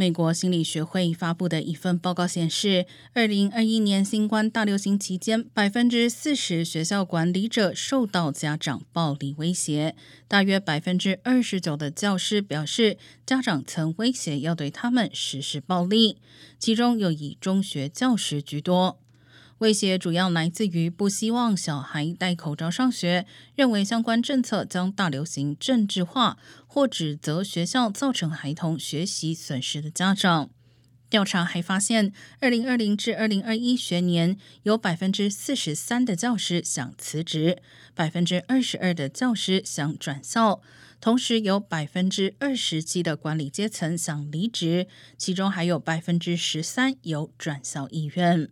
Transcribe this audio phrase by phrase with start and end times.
[0.00, 9.96] 美国心理学会发布的一份报告显示，二零二一年新冠大流行期间，百分之四十学校管理者受到家长暴力威胁，
[10.28, 16.18] 大约百分之二十九的教师表示，家长曾威胁要对他们实施暴力，
[16.60, 19.00] 其中又以中学教师居多。
[19.58, 23.26] 威胁主要来自于不希望小孩戴口罩上学，
[23.56, 26.38] 认为相关政策将大流行政治化，
[26.68, 30.50] 或指责学校造成孩童学习损失的家长。
[31.10, 37.60] 调查还发现，二零二零至二零二一学年有百分之四十三的教师想辞职，
[37.94, 40.60] 百分之二十二的教师想转校，
[41.00, 48.50] 同时有百分之二十七的管理阶层想离职，其中还有百分之十三有转校意愿。